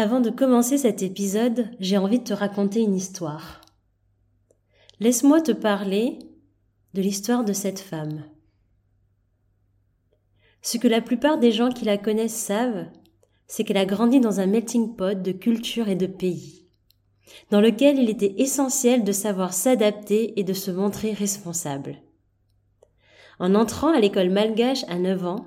Avant 0.00 0.20
de 0.20 0.30
commencer 0.30 0.78
cet 0.78 1.02
épisode, 1.02 1.70
j'ai 1.80 1.98
envie 1.98 2.20
de 2.20 2.24
te 2.24 2.32
raconter 2.32 2.82
une 2.82 2.94
histoire. 2.94 3.62
Laisse-moi 5.00 5.40
te 5.40 5.50
parler 5.50 6.20
de 6.94 7.02
l'histoire 7.02 7.44
de 7.44 7.52
cette 7.52 7.80
femme. 7.80 8.22
Ce 10.62 10.78
que 10.78 10.86
la 10.86 11.00
plupart 11.00 11.38
des 11.38 11.50
gens 11.50 11.70
qui 11.70 11.84
la 11.84 11.98
connaissent 11.98 12.40
savent, 12.40 12.86
c'est 13.48 13.64
qu'elle 13.64 13.76
a 13.76 13.86
grandi 13.86 14.20
dans 14.20 14.38
un 14.38 14.46
melting 14.46 14.94
pot 14.94 15.20
de 15.20 15.32
cultures 15.32 15.88
et 15.88 15.96
de 15.96 16.06
pays, 16.06 16.68
dans 17.50 17.60
lequel 17.60 17.98
il 17.98 18.08
était 18.08 18.36
essentiel 18.38 19.02
de 19.02 19.10
savoir 19.10 19.52
s'adapter 19.52 20.38
et 20.38 20.44
de 20.44 20.52
se 20.52 20.70
montrer 20.70 21.12
responsable. 21.12 21.96
En 23.40 23.56
entrant 23.56 23.92
à 23.92 23.98
l'école 23.98 24.30
malgache 24.30 24.84
à 24.86 24.96
9 24.96 25.26
ans, 25.26 25.46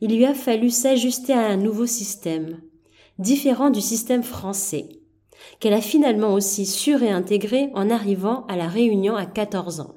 il 0.00 0.16
lui 0.16 0.24
a 0.24 0.34
fallu 0.34 0.70
s'ajuster 0.70 1.34
à 1.34 1.46
un 1.46 1.56
nouveau 1.56 1.86
système, 1.86 2.60
différent 3.20 3.70
du 3.70 3.82
système 3.82 4.22
français, 4.22 4.88
qu'elle 5.60 5.74
a 5.74 5.82
finalement 5.82 6.32
aussi 6.32 6.64
su 6.64 6.94
réintégrer 6.94 7.68
en 7.74 7.90
arrivant 7.90 8.46
à 8.46 8.56
la 8.56 8.66
Réunion 8.66 9.14
à 9.14 9.26
14 9.26 9.80
ans. 9.80 9.94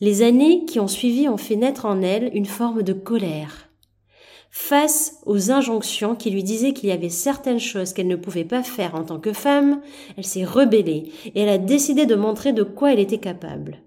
Les 0.00 0.22
années 0.22 0.64
qui 0.66 0.78
ont 0.78 0.88
suivi 0.88 1.28
ont 1.28 1.36
fait 1.36 1.56
naître 1.56 1.86
en 1.86 2.02
elle 2.02 2.30
une 2.34 2.46
forme 2.46 2.82
de 2.82 2.92
colère. 2.92 3.70
Face 4.50 5.20
aux 5.26 5.50
injonctions 5.50 6.16
qui 6.16 6.30
lui 6.30 6.42
disaient 6.42 6.72
qu'il 6.72 6.88
y 6.88 6.92
avait 6.92 7.08
certaines 7.08 7.60
choses 7.60 7.92
qu'elle 7.92 8.08
ne 8.08 8.16
pouvait 8.16 8.44
pas 8.44 8.62
faire 8.62 8.94
en 8.94 9.04
tant 9.04 9.20
que 9.20 9.32
femme, 9.32 9.80
elle 10.16 10.24
s'est 10.24 10.44
rebellée 10.44 11.12
et 11.26 11.40
elle 11.40 11.48
a 11.48 11.58
décidé 11.58 12.04
de 12.04 12.14
montrer 12.14 12.52
de 12.52 12.62
quoi 12.62 12.92
elle 12.92 12.98
était 12.98 13.18
capable. 13.18 13.78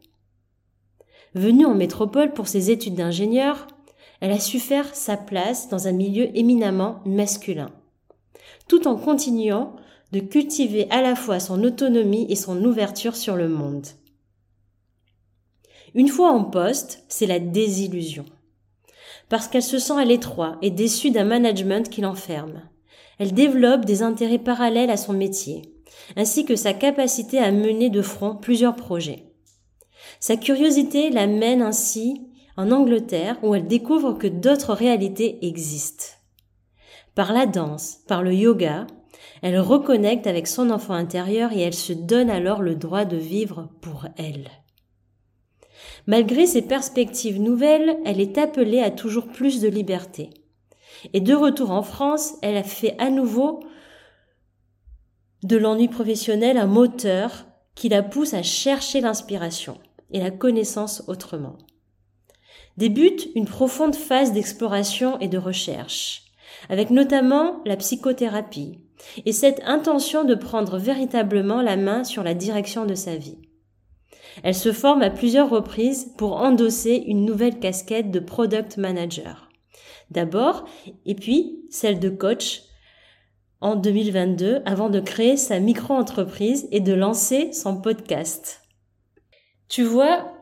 Venue 1.36 1.66
en 1.66 1.76
métropole 1.76 2.32
pour 2.32 2.48
ses 2.48 2.72
études 2.72 2.96
d'ingénieur, 2.96 3.68
elle 4.22 4.32
a 4.32 4.40
su 4.40 4.60
faire 4.60 4.96
sa 4.96 5.18
place 5.18 5.68
dans 5.68 5.88
un 5.88 5.92
milieu 5.92 6.30
éminemment 6.38 7.02
masculin 7.06 7.72
tout 8.68 8.88
en 8.88 8.96
continuant 8.96 9.76
de 10.12 10.20
cultiver 10.20 10.88
à 10.90 11.02
la 11.02 11.16
fois 11.16 11.40
son 11.40 11.64
autonomie 11.64 12.28
et 12.30 12.36
son 12.36 12.64
ouverture 12.64 13.16
sur 13.16 13.36
le 13.36 13.50
monde. 13.50 13.88
Une 15.96 16.08
fois 16.08 16.32
en 16.32 16.44
poste, 16.44 17.04
c'est 17.08 17.26
la 17.26 17.40
désillusion. 17.40 18.26
Parce 19.30 19.48
qu'elle 19.48 19.64
se 19.64 19.80
sent 19.80 19.94
à 19.94 20.06
l'étroit 20.06 20.58
et 20.62 20.72
déçue 20.72 21.12
d'un 21.12 21.24
management 21.24 21.90
qui 21.90 22.02
l'enferme. 22.02 22.62
Elle 23.20 23.34
développe 23.34 23.86
des 23.86 24.02
intérêts 24.02 24.40
parallèles 24.40 24.90
à 24.90 24.98
son 24.98 25.14
métier, 25.14 25.62
ainsi 26.16 26.46
que 26.46 26.56
sa 26.56 26.74
capacité 26.74 27.40
à 27.40 27.52
mener 27.52 27.90
de 27.90 28.02
front 28.02 28.36
plusieurs 28.36 28.76
projets. 28.76 29.24
Sa 30.20 30.36
curiosité 30.36 31.10
la 31.10 31.28
mène 31.28 31.62
ainsi 31.62 32.22
en 32.58 32.72
Angleterre 32.72 33.38
où 33.44 33.56
elle 33.56 33.68
découvre 33.68 34.14
que 34.14 34.28
d'autres 34.28 34.74
réalités 34.74 35.46
existent. 35.46 36.06
Par 37.16 37.34
la 37.34 37.46
danse, 37.46 38.00
par 38.08 38.24
le 38.24 38.34
yoga, 38.34 38.88
elle 39.42 39.60
reconnecte 39.60 40.26
avec 40.26 40.48
son 40.48 40.70
enfant 40.70 40.94
intérieur 40.94 41.52
et 41.52 41.62
elle 41.62 41.74
se 41.74 41.94
donne 41.94 42.30
alors 42.30 42.62
le 42.62 42.76
droit 42.76 43.06
de 43.06 43.18
vivre 43.18 43.70
pour 43.82 44.08
elle. 44.18 44.50
Malgré 46.08 46.48
ses 46.48 46.64
perspectives 46.64 47.40
nouvelles, 47.40 47.98
elle 48.06 48.20
est 48.20 48.38
appelée 48.38 48.82
à 48.82 48.92
toujours 48.92 49.28
plus 49.28 49.62
de 49.62 49.68
liberté. 49.68 50.30
Et 51.14 51.22
de 51.22 51.34
retour 51.34 51.72
en 51.72 51.84
France, 51.84 52.36
elle 52.42 52.58
a 52.58 52.64
fait 52.64 52.96
à 53.00 53.10
nouveau 53.10 53.60
de 55.44 55.58
l'ennui 55.58 55.88
professionnel 55.88 56.58
un 56.58 56.68
moteur 56.68 57.46
qui 57.76 57.90
la 57.90 58.02
pousse 58.02 58.34
à 58.34 58.44
chercher 58.44 59.02
l'inspiration 59.02 59.78
et 60.12 60.20
la 60.20 60.32
connaissance 60.32 61.04
autrement. 61.08 61.58
Débute 62.78 63.28
une 63.36 63.46
profonde 63.46 63.96
phase 63.96 64.32
d'exploration 64.32 65.20
et 65.20 65.28
de 65.28 65.38
recherche 65.38 66.33
avec 66.70 66.90
notamment 66.90 67.62
la 67.66 67.78
psychothérapie, 67.78 68.80
et 69.26 69.32
cette 69.32 69.62
intention 69.66 70.24
de 70.24 70.36
prendre 70.36 70.78
véritablement 70.78 71.62
la 71.62 71.78
main 71.78 72.04
sur 72.04 72.24
la 72.24 72.34
direction 72.34 72.86
de 72.86 72.96
sa 72.96 73.16
vie. 73.16 73.38
Elle 74.44 74.56
se 74.56 74.72
forme 74.72 75.02
à 75.02 75.10
plusieurs 75.10 75.50
reprises 75.50 76.14
pour 76.18 76.38
endosser 76.38 77.04
une 77.06 77.26
nouvelle 77.26 77.60
casquette 77.60 78.12
de 78.12 78.20
product 78.20 78.78
manager. 78.78 79.50
D'abord, 80.10 80.66
et 81.06 81.16
puis 81.16 81.66
celle 81.70 82.00
de 82.00 82.10
coach 82.10 82.64
en 83.62 83.76
2022 83.76 84.62
avant 84.66 84.90
de 84.90 85.00
créer 85.00 85.38
sa 85.38 85.60
micro-entreprise 85.60 86.68
et 86.72 86.80
de 86.80 86.94
lancer 86.94 87.54
son 87.54 87.80
podcast. 87.80 88.62
Tu 89.70 89.84
vois, 89.84 90.34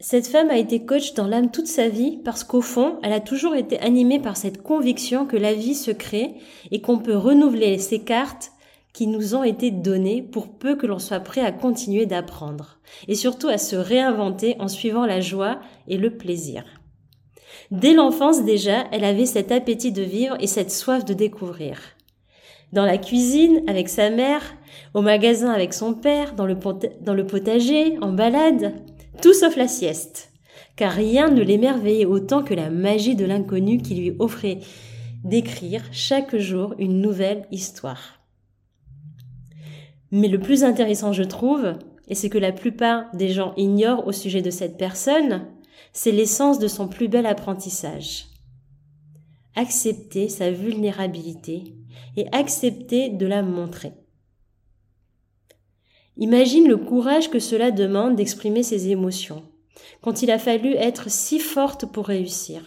cette 0.00 0.28
femme 0.28 0.50
a 0.50 0.58
été 0.58 0.84
coach 0.84 1.14
dans 1.14 1.26
l'âme 1.26 1.50
toute 1.50 1.66
sa 1.66 1.88
vie 1.88 2.18
parce 2.24 2.44
qu'au 2.44 2.60
fond, 2.60 3.00
elle 3.02 3.12
a 3.12 3.20
toujours 3.20 3.56
été 3.56 3.80
animée 3.80 4.20
par 4.20 4.36
cette 4.36 4.62
conviction 4.62 5.26
que 5.26 5.36
la 5.36 5.54
vie 5.54 5.74
se 5.74 5.90
crée 5.90 6.34
et 6.70 6.80
qu'on 6.80 6.98
peut 6.98 7.16
renouveler 7.16 7.78
ces 7.78 7.98
cartes 7.98 8.52
qui 8.92 9.08
nous 9.08 9.34
ont 9.34 9.42
été 9.42 9.72
données 9.72 10.22
pour 10.22 10.48
peu 10.48 10.76
que 10.76 10.86
l'on 10.86 11.00
soit 11.00 11.18
prêt 11.18 11.40
à 11.40 11.50
continuer 11.50 12.06
d'apprendre 12.06 12.78
et 13.08 13.16
surtout 13.16 13.48
à 13.48 13.58
se 13.58 13.74
réinventer 13.74 14.54
en 14.60 14.68
suivant 14.68 15.04
la 15.04 15.20
joie 15.20 15.58
et 15.88 15.96
le 15.96 16.16
plaisir. 16.16 16.64
Dès 17.72 17.92
l'enfance 17.92 18.44
déjà, 18.44 18.84
elle 18.92 19.04
avait 19.04 19.26
cet 19.26 19.50
appétit 19.50 19.90
de 19.90 20.02
vivre 20.02 20.36
et 20.38 20.46
cette 20.46 20.70
soif 20.70 21.04
de 21.04 21.12
découvrir. 21.12 21.80
Dans 22.72 22.84
la 22.84 22.98
cuisine 22.98 23.62
avec 23.66 23.88
sa 23.88 24.10
mère, 24.10 24.42
au 24.94 25.00
magasin 25.00 25.50
avec 25.50 25.74
son 25.74 25.94
père, 25.94 26.34
dans 26.34 26.46
le, 26.46 26.56
dans 27.00 27.14
le 27.14 27.26
potager, 27.26 27.98
en 28.00 28.12
balade, 28.12 28.74
tout 29.20 29.34
sauf 29.34 29.56
la 29.56 29.68
sieste, 29.68 30.32
car 30.76 30.92
rien 30.92 31.28
ne 31.28 31.42
l'émerveillait 31.42 32.04
autant 32.04 32.42
que 32.42 32.54
la 32.54 32.70
magie 32.70 33.16
de 33.16 33.24
l'inconnu 33.24 33.78
qui 33.78 33.94
lui 33.94 34.12
offrait 34.18 34.60
d'écrire 35.24 35.82
chaque 35.92 36.36
jour 36.36 36.74
une 36.78 37.00
nouvelle 37.00 37.46
histoire. 37.50 38.20
Mais 40.10 40.28
le 40.28 40.38
plus 40.38 40.64
intéressant, 40.64 41.12
je 41.12 41.24
trouve, 41.24 41.74
et 42.08 42.14
c'est 42.14 42.30
que 42.30 42.38
la 42.38 42.52
plupart 42.52 43.04
des 43.14 43.30
gens 43.30 43.54
ignorent 43.56 44.06
au 44.06 44.12
sujet 44.12 44.40
de 44.40 44.50
cette 44.50 44.78
personne, 44.78 45.46
c'est 45.92 46.12
l'essence 46.12 46.58
de 46.58 46.68
son 46.68 46.88
plus 46.88 47.08
bel 47.08 47.26
apprentissage. 47.26 48.26
Accepter 49.56 50.28
sa 50.28 50.50
vulnérabilité 50.50 51.74
et 52.16 52.26
accepter 52.32 53.10
de 53.10 53.26
la 53.26 53.42
montrer. 53.42 53.92
Imagine 56.20 56.66
le 56.66 56.76
courage 56.76 57.30
que 57.30 57.38
cela 57.38 57.70
demande 57.70 58.16
d'exprimer 58.16 58.64
ses 58.64 58.88
émotions, 58.88 59.44
quand 60.00 60.22
il 60.22 60.32
a 60.32 60.38
fallu 60.40 60.72
être 60.74 61.08
si 61.08 61.38
forte 61.38 61.86
pour 61.86 62.06
réussir. 62.06 62.60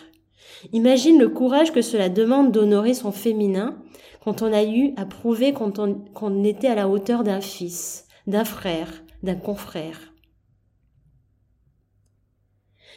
Imagine 0.71 1.19
le 1.19 1.27
courage 1.27 1.73
que 1.73 1.81
cela 1.81 2.07
demande 2.07 2.53
d'honorer 2.53 2.93
son 2.93 3.11
féminin 3.11 3.77
quand 4.23 4.41
on 4.41 4.53
a 4.53 4.63
eu 4.63 4.93
à 4.95 5.05
prouver 5.05 5.51
qu'on 5.51 6.43
était 6.45 6.67
à 6.67 6.75
la 6.75 6.87
hauteur 6.87 7.23
d'un 7.23 7.41
fils, 7.41 8.07
d'un 8.25 8.45
frère, 8.45 9.03
d'un 9.21 9.35
confrère. 9.35 10.13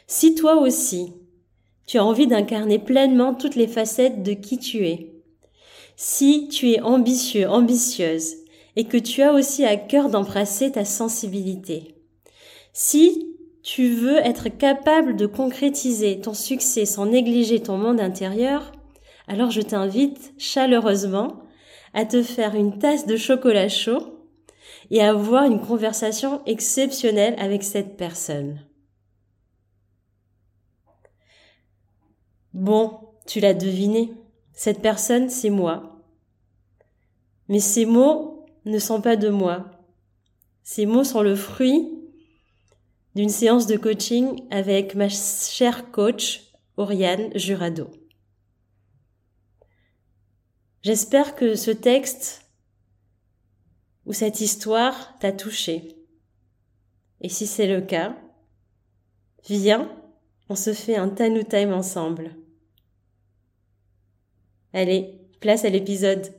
Si 0.07 0.37
toi 0.37 0.61
aussi, 0.61 1.15
tu 1.87 1.99
as 1.99 2.05
envie 2.05 2.29
d'incarner 2.29 2.79
pleinement 2.79 3.35
toutes 3.35 3.57
les 3.57 3.67
facettes 3.67 4.23
de 4.23 4.35
qui 4.35 4.59
tu 4.59 4.87
es, 4.87 5.15
si 5.97 6.49
tu 6.49 6.71
es 6.71 6.81
ambitieux, 6.81 7.49
ambitieuse, 7.49 8.44
et 8.77 8.85
que 8.85 8.97
tu 8.97 9.23
as 9.23 9.33
aussi 9.33 9.65
à 9.65 9.77
cœur 9.77 10.09
d'embrasser 10.09 10.73
ta 10.73 10.85
sensibilité. 10.85 11.95
Si 12.73 13.37
tu 13.63 13.95
veux 13.95 14.19
être 14.19 14.49
capable 14.49 15.17
de 15.17 15.27
concrétiser 15.27 16.21
ton 16.21 16.35
succès 16.35 16.85
sans 16.85 17.07
négliger 17.07 17.61
ton 17.61 17.79
monde 17.79 18.01
intérieur, 18.01 18.73
alors 19.27 19.51
je 19.51 19.63
t'invite 19.63 20.35
chaleureusement 20.39 21.43
à 21.95 22.05
te 22.05 22.23
faire 22.23 22.55
une 22.55 22.79
tasse 22.79 23.07
de 23.07 23.17
chocolat 23.17 23.69
chaud 23.69 24.15
et 24.91 25.01
à 25.01 25.11
avoir 25.11 25.45
une 25.45 25.61
conversation 25.61 26.43
exceptionnelle 26.45 27.37
avec 27.39 27.63
cette 27.63 27.97
personne. 27.97 28.61
Bon, 32.53 32.99
tu 33.27 33.41
l'as 33.41 33.55
deviné, 33.55 34.13
cette 34.53 34.83
personne, 34.83 35.29
c'est 35.29 35.51
moi. 35.51 36.01
Mais 37.49 37.61
ces 37.61 37.87
mots 37.87 38.44
ne 38.65 38.79
sont 38.79 39.01
pas 39.01 39.17
de 39.17 39.29
moi. 39.29 39.71
Ces 40.63 40.87
mots 40.87 41.05
sont 41.05 41.23
le 41.23 41.37
fruit 41.37 41.89
d'une 43.15 43.29
séance 43.29 43.67
de 43.67 43.77
coaching 43.77 44.43
avec 44.51 44.95
ma 44.95 45.09
chère 45.09 45.91
coach 45.91 46.53
Oriane 46.77 47.31
Jurado. 47.37 47.91
J'espère 50.83 51.35
que 51.35 51.55
ce 51.55 51.71
texte 51.71 52.51
ou 54.07 54.13
cette 54.13 54.41
histoire 54.41 55.19
t'a 55.19 55.33
touché. 55.33 55.97
Et 57.21 57.29
si 57.29 57.47
c'est 57.47 57.67
le 57.67 57.81
cas, 57.81 58.17
viens, 59.49 59.91
on 60.49 60.57
se 60.57 60.75
fait 60.75 60.97
un 60.97 61.09
Tanu 61.09 61.45
Time 61.45 61.73
ensemble. 61.73 62.37
Allez, 64.73 65.21
place 65.41 65.65
à 65.65 65.71
l'épisode. 65.71 66.35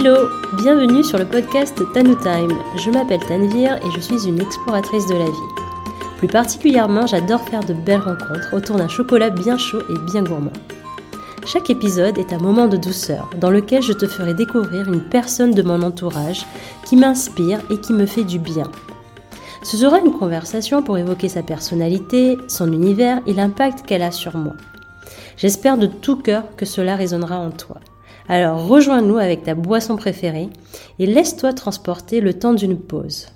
Hello, 0.00 0.28
bienvenue 0.52 1.02
sur 1.02 1.18
le 1.18 1.24
podcast 1.24 1.74
Tanu 1.92 2.14
Time. 2.18 2.56
Je 2.76 2.88
m'appelle 2.88 3.18
Tanvir 3.18 3.78
et 3.84 3.90
je 3.96 3.98
suis 3.98 4.28
une 4.28 4.40
exploratrice 4.40 5.08
de 5.08 5.14
la 5.14 5.24
vie. 5.24 5.54
Plus 6.18 6.28
particulièrement, 6.28 7.08
j'adore 7.08 7.40
faire 7.40 7.64
de 7.64 7.74
belles 7.74 8.02
rencontres 8.02 8.54
autour 8.54 8.76
d'un 8.76 8.86
chocolat 8.86 9.30
bien 9.30 9.58
chaud 9.58 9.82
et 9.90 9.98
bien 10.12 10.22
gourmand. 10.22 10.52
Chaque 11.44 11.70
épisode 11.70 12.16
est 12.16 12.32
un 12.32 12.38
moment 12.38 12.68
de 12.68 12.76
douceur 12.76 13.28
dans 13.40 13.50
lequel 13.50 13.82
je 13.82 13.92
te 13.92 14.06
ferai 14.06 14.34
découvrir 14.34 14.86
une 14.86 15.02
personne 15.02 15.50
de 15.50 15.62
mon 15.62 15.82
entourage 15.82 16.46
qui 16.86 16.94
m'inspire 16.94 17.58
et 17.68 17.78
qui 17.78 17.92
me 17.92 18.06
fait 18.06 18.22
du 18.22 18.38
bien. 18.38 18.70
Ce 19.64 19.76
sera 19.76 19.98
une 19.98 20.12
conversation 20.12 20.80
pour 20.80 20.96
évoquer 20.96 21.28
sa 21.28 21.42
personnalité, 21.42 22.38
son 22.46 22.72
univers 22.72 23.18
et 23.26 23.34
l'impact 23.34 23.84
qu'elle 23.84 24.02
a 24.02 24.12
sur 24.12 24.36
moi. 24.36 24.54
J'espère 25.36 25.76
de 25.76 25.86
tout 25.86 26.18
cœur 26.18 26.44
que 26.56 26.66
cela 26.66 26.94
résonnera 26.94 27.40
en 27.40 27.50
toi. 27.50 27.78
Alors 28.30 28.68
rejoins-nous 28.68 29.16
avec 29.16 29.42
ta 29.42 29.54
boisson 29.54 29.96
préférée 29.96 30.50
et 30.98 31.06
laisse-toi 31.06 31.54
transporter 31.54 32.20
le 32.20 32.34
temps 32.34 32.52
d'une 32.52 32.78
pause. 32.78 33.28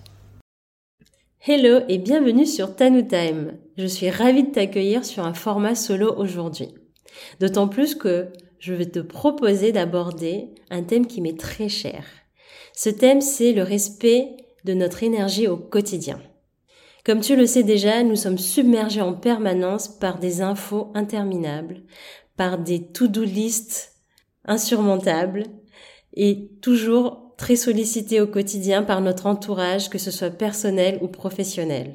Hello 1.47 1.81
et 1.89 1.97
bienvenue 1.97 2.45
sur 2.45 2.77
Tanu 2.77 3.07
Time. 3.07 3.57
Je 3.79 3.87
suis 3.87 4.11
ravie 4.11 4.43
de 4.43 4.51
t'accueillir 4.51 5.07
sur 5.07 5.25
un 5.25 5.33
format 5.33 5.75
solo 5.75 6.15
aujourd'hui. 6.19 6.75
D'autant 7.41 7.69
plus 7.69 7.95
que 7.95 8.29
je 8.59 8.75
vais 8.75 8.87
te 8.87 8.99
proposer 8.99 9.73
d'aborder 9.73 10.51
un 10.69 10.83
thème 10.83 11.07
qui 11.07 11.23
m'est 11.23 11.41
très 11.41 11.71
cher. 11.71 12.05
Ce 12.75 12.91
thème, 12.91 13.23
c'est 13.23 13.55
le 13.55 13.63
respect 13.63 14.37
de 14.65 14.75
notre 14.75 15.03
énergie 15.03 15.49
au 15.49 15.57
quotidien. 15.57 16.21
Comme 17.07 17.21
tu 17.21 17.35
le 17.35 17.47
sais 17.47 17.63
déjà, 17.63 18.03
nous 18.03 18.15
sommes 18.15 18.39
submergés 18.39 19.01
en 19.01 19.15
permanence 19.15 19.89
par 19.89 20.19
des 20.19 20.43
infos 20.43 20.93
interminables, 20.95 21.81
par 22.37 22.59
des 22.59 22.83
to-do 22.83 23.25
lists 23.25 23.92
insurmontable 24.45 25.45
et 26.15 26.51
toujours 26.61 27.35
très 27.37 27.57
sollicité 27.57 28.21
au 28.21 28.27
quotidien 28.27 28.83
par 28.83 29.01
notre 29.01 29.27
entourage, 29.27 29.91
que 29.91 29.99
ce 29.99 30.11
soit 30.11 30.31
personnel 30.31 30.99
ou 31.03 31.09
professionnel. 31.09 31.95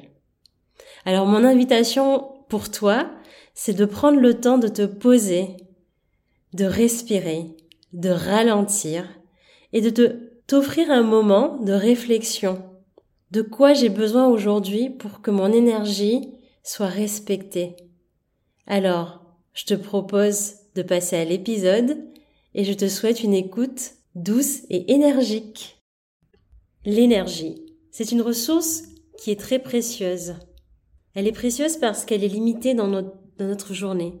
Alors 1.04 1.26
mon 1.26 1.44
invitation 1.44 2.28
pour 2.48 2.70
toi, 2.70 3.10
c'est 3.54 3.74
de 3.74 3.84
prendre 3.84 4.20
le 4.20 4.34
temps 4.40 4.58
de 4.58 4.68
te 4.68 4.84
poser, 4.86 5.56
de 6.54 6.64
respirer, 6.64 7.56
de 7.92 8.10
ralentir 8.10 9.08
et 9.72 9.80
de 9.80 10.30
t'offrir 10.46 10.90
un 10.90 11.02
moment 11.02 11.56
de 11.56 11.72
réflexion. 11.72 12.62
De 13.30 13.42
quoi 13.42 13.74
j'ai 13.74 13.90
besoin 13.90 14.26
aujourd'hui 14.26 14.90
pour 14.90 15.20
que 15.20 15.30
mon 15.30 15.52
énergie 15.52 16.32
soit 16.62 16.86
respectée? 16.86 17.76
Alors, 18.66 19.22
je 19.52 19.64
te 19.64 19.74
propose 19.74 20.54
de 20.74 20.82
passer 20.82 21.16
à 21.16 21.24
l'épisode 21.24 21.98
et 22.54 22.64
je 22.64 22.72
te 22.72 22.88
souhaite 22.88 23.22
une 23.22 23.34
écoute 23.34 23.92
douce 24.14 24.62
et 24.70 24.92
énergique. 24.92 25.82
L'énergie, 26.84 27.66
c'est 27.90 28.12
une 28.12 28.22
ressource 28.22 28.84
qui 29.18 29.30
est 29.30 29.40
très 29.40 29.58
précieuse. 29.58 30.36
Elle 31.14 31.26
est 31.26 31.32
précieuse 31.32 31.76
parce 31.76 32.04
qu'elle 32.04 32.24
est 32.24 32.28
limitée 32.28 32.74
dans 32.74 32.88
notre, 33.38 33.74
journée. 33.74 34.14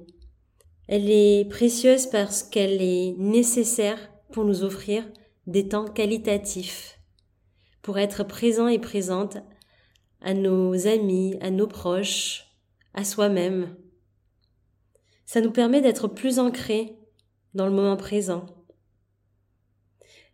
Elle 0.88 1.10
est 1.10 1.48
précieuse 1.48 2.06
parce 2.06 2.42
qu'elle 2.42 2.82
est 2.82 3.14
nécessaire 3.18 4.10
pour 4.32 4.44
nous 4.44 4.64
offrir 4.64 5.08
des 5.46 5.68
temps 5.68 5.86
qualitatifs, 5.86 6.98
pour 7.82 7.98
être 7.98 8.24
présent 8.24 8.68
et 8.68 8.78
présente 8.78 9.38
à 10.20 10.34
nos 10.34 10.86
amis, 10.86 11.36
à 11.40 11.50
nos 11.50 11.66
proches, 11.66 12.46
à 12.94 13.04
soi-même. 13.04 13.76
Ça 15.24 15.40
nous 15.40 15.52
permet 15.52 15.80
d'être 15.80 16.08
plus 16.08 16.38
ancrés 16.38 16.97
dans 17.58 17.66
le 17.66 17.72
moment 17.72 17.96
présent. 17.96 18.46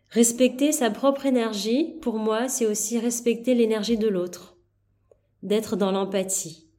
Respecter 0.09 0.71
sa 0.71 0.91
propre 0.91 1.25
énergie, 1.25 1.97
pour 2.03 2.19
moi, 2.19 2.47
c'est 2.47 2.67
aussi 2.67 2.99
respecter 2.99 3.55
l'énergie 3.55 3.97
de 3.97 4.07
l'autre, 4.07 4.57
d'être 5.41 5.75
dans 5.75 5.91
l'empathie. 5.91 6.69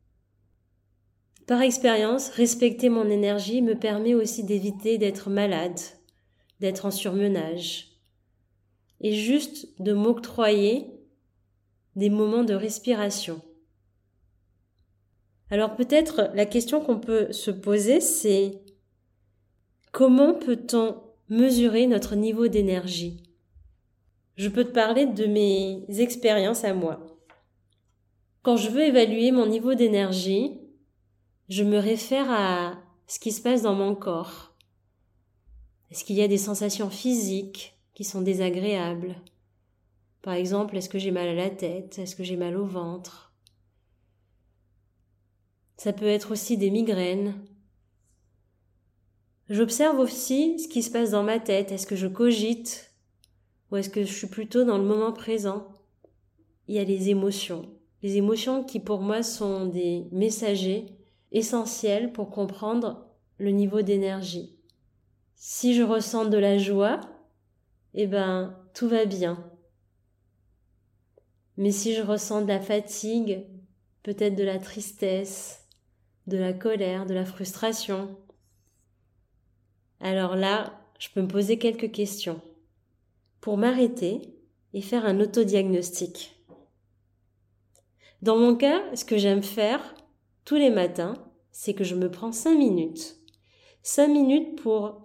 Par 1.49 1.63
expérience, 1.63 2.29
respecter 2.29 2.91
mon 2.91 3.11
énergie 3.11 3.61
me 3.61 3.75
permet 3.75 4.15
aussi 4.15 4.45
d'éviter 4.45 4.99
d'être 4.99 5.31
malade, 5.31 5.81
d'être 6.61 6.87
en 6.87 6.93
surmenage, 6.93 7.99
et 9.01 9.15
juste 9.15 9.69
de 9.83 9.93
m'octroyer 9.93 10.87
des 11.97 12.09
moments 12.09 12.45
de 12.45 12.55
respiration. 12.55 13.43
Alors 15.51 15.75
peut-être 15.75 16.31
la 16.35 16.47
question 16.47 16.81
qu'on 16.81 17.01
peut 17.01 17.33
se 17.33 17.51
poser, 17.51 18.01
c'est 18.01 18.63
Comment 19.97 20.35
peut-on 20.35 21.03
mesurer 21.31 21.87
notre 21.87 22.17
niveau 22.17 22.49
d'énergie? 22.49 23.23
Je 24.37 24.51
peux 24.51 24.65
te 24.65 24.73
parler 24.73 25.07
de 25.07 25.25
mes 25.25 25.87
expériences 25.89 26.65
à 26.65 26.75
moi. 26.75 27.01
Quand 28.43 28.59
je 28.59 28.69
veux 28.69 28.85
évaluer 28.85 29.33
mon 29.33 29.47
niveau 29.47 29.73
d'énergie, 29.73 30.61
je 31.49 31.65
me 31.65 31.79
réfère 31.79 32.31
à 32.31 32.75
ce 33.07 33.19
qui 33.19 33.33
se 33.33 33.41
passe 33.41 33.63
dans 33.63 33.75
mon 33.75 33.95
corps. 33.95 34.55
Est-ce 35.91 36.05
qu'il 36.05 36.17
y 36.17 36.23
a 36.23 36.29
des 36.29 36.37
sensations 36.37 36.91
physiques 36.91 37.81
qui 37.95 38.05
sont 38.05 38.21
désagréables? 38.21 39.17
Par 40.21 40.35
exemple, 40.35 40.77
est-ce 40.77 40.91
que 40.91 40.99
j'ai 40.99 41.11
mal 41.11 41.29
à 41.29 41.35
la 41.35 41.49
tête? 41.49 41.99
Est-ce 41.99 42.17
que 42.17 42.23
j'ai 42.23 42.37
mal 42.37 42.59
au 42.59 42.67
ventre? 42.67 43.33
Ça 45.79 45.95
peut 45.95 46.05
être 46.05 46.33
aussi 46.33 46.59
des 46.59 46.71
migraines, 46.71 47.35
J'observe 49.49 50.01
aussi 50.01 50.59
ce 50.59 50.67
qui 50.67 50.83
se 50.83 50.91
passe 50.91 51.13
dans 51.13 51.23
ma 51.23 51.39
tête. 51.39 51.71
Est-ce 51.71 51.87
que 51.87 51.97
je 51.97 52.09
cogite 52.09 52.93
ou 53.71 53.77
est-ce 53.77 53.91
que 53.91 54.05
je 54.05 54.13
suis 54.13 54.27
plutôt 54.27 54.65
dans 54.65 54.79
le 54.79 54.85
moment 54.85 55.13
présent? 55.13 55.69
Il 56.67 56.75
y 56.75 56.79
a 56.79 56.85
les 56.85 57.11
émotions. 57.11 57.69
Les 58.03 58.17
émotions 58.17 58.65
qui 58.65 58.81
pour 58.81 59.01
moi 59.01 59.23
sont 59.23 59.67
des 59.67 60.07
messagers 60.11 60.87
essentiels 61.31 62.13
pour 62.13 62.31
comprendre 62.31 63.07
le 63.39 63.51
niveau 63.51 63.83
d'énergie. 63.83 64.57
Si 65.37 65.75
je 65.75 65.83
ressens 65.83 66.27
de 66.27 66.39
la 66.39 66.59
joie, 66.59 67.01
eh 67.95 68.07
ben 68.07 68.57
tout 68.75 68.89
va 68.89 69.05
bien. 69.05 69.39
Mais 71.57 71.71
si 71.71 71.95
je 71.95 72.03
ressens 72.03 72.43
de 72.43 72.49
la 72.49 72.61
fatigue, 72.61 73.45
peut-être 74.03 74.35
de 74.35 74.45
la 74.45 74.59
tristesse, 74.59 75.67
de 76.27 76.37
la 76.37 76.53
colère, 76.53 77.07
de 77.07 77.15
la 77.15 77.25
frustration, 77.25 78.17
alors 80.01 80.37
là, 80.37 80.79
je 80.99 81.09
peux 81.11 81.23
me 81.23 81.29
poser 81.29 81.59
quelques 81.59 81.93
questions 81.93 82.41
pour 83.41 83.57
m'arrêter 83.57 84.21
et 84.73 84.81
faire 84.81 85.05
un 85.05 85.21
autodiagnostic. 85.21 86.37
Dans 88.23 88.37
mon 88.37 88.57
cas, 88.57 88.83
ce 88.95 89.05
que 89.05 89.19
j'aime 89.19 89.43
faire 89.43 89.95
tous 90.45 90.57
les 90.57 90.71
matins, 90.71 91.15
c'est 91.53 91.75
que 91.75 91.85
je 91.85 91.95
me 91.95 92.11
prends 92.11 92.33
cinq 92.33 92.57
minutes. 92.57 93.17
Cinq 93.83 94.09
minutes 94.09 94.61
pour 94.61 95.03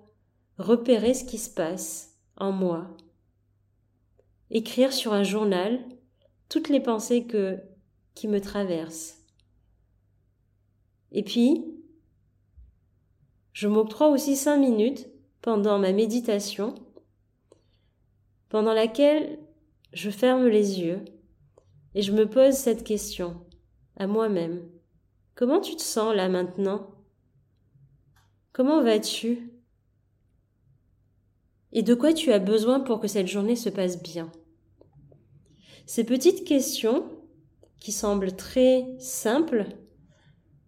repérer 0.58 1.14
ce 1.14 1.24
qui 1.24 1.38
se 1.38 1.50
passe 1.50 2.18
en 2.38 2.52
moi. 2.52 2.96
Écrire 4.50 4.92
sur 4.92 5.14
un 5.14 5.24
journal 5.24 5.80
toutes 6.50 6.70
les 6.70 6.82
pensées 6.82 7.26
que, 7.26 7.60
qui 8.16 8.28
me 8.28 8.42
traversent. 8.42 9.18
Et 11.12 11.24
puis, 11.24 11.81
je 13.54 13.68
m'octroie 13.68 14.10
aussi 14.10 14.36
cinq 14.36 14.58
minutes 14.58 15.10
pendant 15.42 15.80
ma 15.80 15.92
méditation, 15.92 16.76
pendant 18.50 18.74
laquelle 18.74 19.40
je 19.94 20.10
ferme 20.10 20.48
les 20.48 20.80
yeux 20.80 21.04
et 21.96 22.02
je 22.02 22.12
me 22.12 22.30
pose 22.30 22.54
cette 22.54 22.84
question 22.84 23.46
à 23.98 24.08
moi-même. 24.08 24.68
Comment 25.36 25.60
tu 25.60 25.76
te 25.76 25.82
sens 25.82 26.16
là 26.16 26.30
maintenant? 26.30 26.92
Comment 28.54 28.82
vas-tu? 28.84 29.52
Et 31.74 31.84
de 31.84 31.94
quoi 31.94 32.14
tu 32.14 32.32
as 32.32 32.40
besoin 32.40 32.82
pour 32.82 33.00
que 33.00 33.08
cette 33.08 33.28
journée 33.28 33.56
se 33.56 33.70
passe 33.70 34.02
bien? 34.02 34.32
Ces 35.86 36.04
petites 36.04 36.46
questions, 36.46 37.06
qui 37.80 37.92
semblent 37.92 38.36
très 38.36 38.86
simples, 39.00 39.66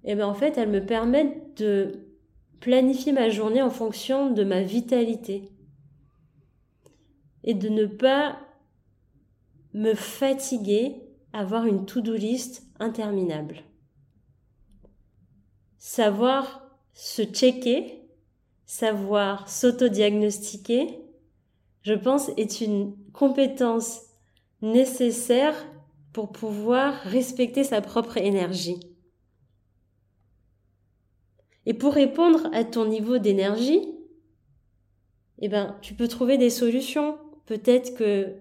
eh 0.03 0.15
bien 0.15 0.27
en 0.27 0.33
fait, 0.33 0.57
elles 0.57 0.69
me 0.69 0.85
permettent 0.85 1.57
de 1.57 2.07
planifier 2.63 3.11
ma 3.11 3.29
journée 3.29 3.61
en 3.61 3.69
fonction 3.69 4.31
de 4.31 4.45
ma 4.45 4.61
vitalité 4.61 5.49
et 7.43 7.55
de 7.55 7.67
ne 7.67 7.85
pas 7.85 8.39
me 9.73 9.93
fatiguer 9.93 10.95
à 11.33 11.41
avoir 11.41 11.65
une 11.65 11.85
to-do 11.85 12.13
list 12.13 12.63
interminable. 12.79 13.63
Savoir 15.77 16.65
se 16.93 17.23
checker, 17.23 18.07
savoir 18.65 19.49
s'auto-diagnostiquer, 19.49 20.87
je 21.81 21.93
pense 21.93 22.29
est 22.37 22.61
une 22.61 22.95
compétence 23.11 24.03
nécessaire 24.61 25.55
pour 26.13 26.31
pouvoir 26.31 26.93
respecter 26.93 27.65
sa 27.65 27.81
propre 27.81 28.15
énergie. 28.15 28.92
Et 31.65 31.73
pour 31.73 31.93
répondre 31.93 32.49
à 32.53 32.63
ton 32.63 32.85
niveau 32.85 33.17
d'énergie, 33.17 33.81
eh 35.39 35.47
ben, 35.47 35.77
tu 35.81 35.93
peux 35.93 36.07
trouver 36.07 36.37
des 36.37 36.49
solutions 36.49 37.17
peut-être 37.45 37.95
que 37.95 38.35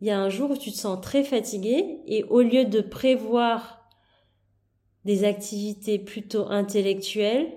il 0.00 0.06
y 0.06 0.10
a 0.10 0.20
un 0.20 0.28
jour 0.28 0.52
où 0.52 0.56
tu 0.56 0.70
te 0.70 0.76
sens 0.76 1.00
très 1.00 1.24
fatigué 1.24 2.00
et 2.06 2.22
au 2.24 2.40
lieu 2.40 2.64
de 2.64 2.80
prévoir 2.80 3.88
des 5.04 5.24
activités 5.24 5.98
plutôt 5.98 6.46
intellectuelles, 6.50 7.52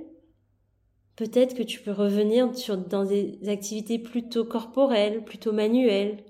peut-être 1.15 1.53
que 1.53 1.61
tu 1.61 1.81
peux 1.81 1.91
revenir 1.91 2.49
dans 2.89 3.05
des 3.05 3.37
activités 3.47 3.99
plutôt 3.99 4.43
corporelles, 4.43 5.23
plutôt 5.23 5.51
manuelles. 5.51 6.23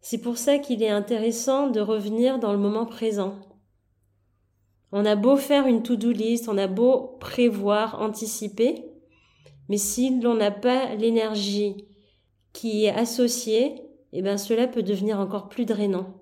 C'est 0.00 0.18
pour 0.18 0.36
ça 0.36 0.58
qu'il 0.58 0.82
est 0.82 0.88
intéressant 0.88 1.68
de 1.68 1.80
revenir 1.80 2.40
dans 2.40 2.52
le 2.52 2.58
moment 2.58 2.86
présent. 2.86 3.38
On 4.92 5.04
a 5.04 5.16
beau 5.16 5.36
faire 5.36 5.66
une 5.66 5.82
to-do 5.82 6.10
list, 6.10 6.48
on 6.48 6.56
a 6.56 6.66
beau 6.66 7.16
prévoir, 7.20 8.00
anticiper, 8.00 8.84
mais 9.68 9.76
si 9.76 10.18
l'on 10.20 10.34
n'a 10.34 10.50
pas 10.50 10.94
l'énergie 10.94 11.86
qui 12.52 12.84
est 12.84 12.90
associée, 12.90 13.82
eh 14.12 14.22
bien 14.22 14.38
cela 14.38 14.66
peut 14.66 14.82
devenir 14.82 15.20
encore 15.20 15.48
plus 15.48 15.66
drainant. 15.66 16.14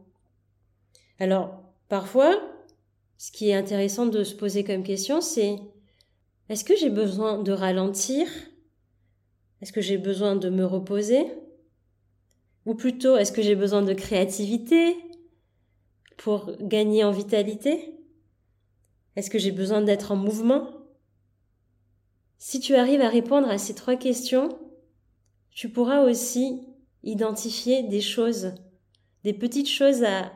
Alors, 1.18 1.62
parfois, 1.88 2.34
ce 3.18 3.30
qui 3.30 3.50
est 3.50 3.54
intéressant 3.54 4.06
de 4.06 4.24
se 4.24 4.34
poser 4.34 4.64
comme 4.64 4.82
question, 4.82 5.20
c'est 5.20 5.58
est-ce 6.48 6.64
que 6.64 6.76
j'ai 6.76 6.90
besoin 6.90 7.42
de 7.42 7.52
ralentir? 7.52 8.26
Est-ce 9.62 9.72
que 9.72 9.80
j'ai 9.80 9.98
besoin 9.98 10.36
de 10.36 10.50
me 10.50 10.64
reposer? 10.64 11.24
Ou 12.66 12.74
plutôt, 12.74 13.16
est-ce 13.16 13.32
que 13.32 13.42
j'ai 13.42 13.54
besoin 13.54 13.82
de 13.82 13.94
créativité 13.94 14.96
pour 16.16 16.50
gagner 16.60 17.04
en 17.04 17.12
vitalité? 17.12 17.95
Est-ce 19.16 19.30
que 19.30 19.38
j'ai 19.38 19.50
besoin 19.50 19.82
d'être 19.82 20.12
en 20.12 20.16
mouvement? 20.16 20.68
Si 22.38 22.60
tu 22.60 22.74
arrives 22.76 23.00
à 23.00 23.08
répondre 23.08 23.48
à 23.48 23.58
ces 23.58 23.74
trois 23.74 23.96
questions, 23.96 24.58
tu 25.50 25.70
pourras 25.70 26.02
aussi 26.02 26.60
identifier 27.02 27.82
des 27.82 28.02
choses, 28.02 28.52
des 29.24 29.32
petites 29.32 29.68
choses 29.68 30.04
à, 30.04 30.32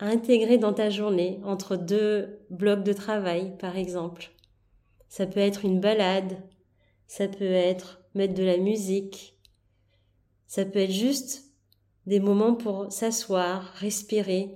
intégrer 0.00 0.58
dans 0.58 0.72
ta 0.72 0.90
journée 0.90 1.40
entre 1.44 1.76
deux 1.76 2.40
blocs 2.50 2.82
de 2.82 2.92
travail, 2.92 3.56
par 3.58 3.76
exemple. 3.76 4.32
Ça 5.08 5.26
peut 5.26 5.38
être 5.38 5.64
une 5.64 5.78
balade, 5.78 6.42
ça 7.06 7.28
peut 7.28 7.44
être 7.44 8.00
mettre 8.14 8.34
de 8.34 8.42
la 8.42 8.56
musique, 8.56 9.38
ça 10.48 10.64
peut 10.64 10.80
être 10.80 10.90
juste 10.90 11.44
des 12.06 12.18
moments 12.18 12.54
pour 12.54 12.90
s'asseoir, 12.90 13.62
respirer, 13.74 14.54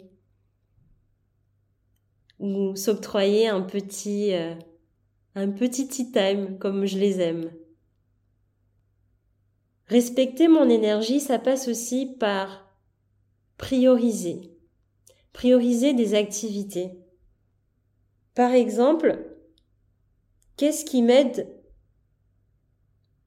ou 2.39 2.77
s'octroyer 2.77 3.49
un 3.49 3.63
petit, 3.63 4.35
euh, 4.35 4.55
un 5.35 5.51
petit 5.51 5.89
tea 5.89 6.11
time 6.11 6.59
comme 6.59 6.87
je 6.87 6.99
les 6.99 7.21
aime. 7.21 7.51
Respecter 9.89 10.49
mon 10.49 10.69
énergie, 10.69 11.21
ça 11.21 11.39
passe 11.39 11.69
aussi 11.69 12.07
par 12.19 12.67
prioriser. 13.57 14.53
Prioriser 15.33 15.95
des 15.95 16.15
activités. 16.15 16.91
Par 18.35 18.53
exemple, 18.53 19.25
qu'est-ce 20.57 20.85
qui 20.85 21.03
m'aide 21.03 21.49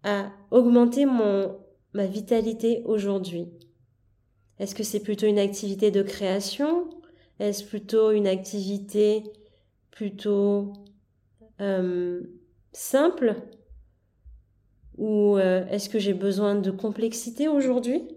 à 0.03 0.31
augmenter 0.51 1.05
mon, 1.05 1.59
ma 1.93 2.05
vitalité 2.05 2.83
aujourd'hui? 2.85 3.47
Est-ce 4.59 4.75
que 4.75 4.83
c'est 4.83 4.99
plutôt 4.99 5.27
une 5.27 5.39
activité 5.39 5.91
de 5.91 6.03
création? 6.03 6.89
Est-ce 7.39 7.63
plutôt 7.63 8.11
une 8.11 8.27
activité 8.27 9.23
plutôt 9.91 10.73
euh, 11.61 12.21
simple? 12.71 13.35
Ou 14.97 15.37
euh, 15.37 15.65
est-ce 15.67 15.89
que 15.89 15.99
j'ai 15.99 16.13
besoin 16.13 16.55
de 16.55 16.71
complexité 16.71 17.47
aujourd'hui? 17.47 18.07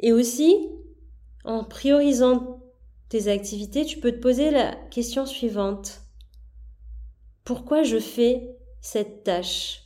Et 0.00 0.12
aussi, 0.12 0.68
en 1.44 1.64
priorisant 1.64 2.62
tes 3.08 3.28
activités, 3.28 3.86
tu 3.86 3.98
peux 3.98 4.12
te 4.12 4.18
poser 4.18 4.50
la 4.50 4.74
question 4.90 5.24
suivante. 5.24 6.02
Pourquoi 7.44 7.82
je 7.82 7.98
fais 7.98 8.56
cette 8.82 9.24
tâche? 9.24 9.84